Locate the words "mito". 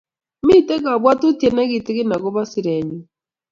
0.45-0.73